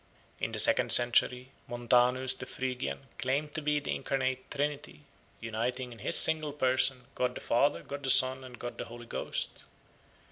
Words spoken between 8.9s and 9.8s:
Ghost.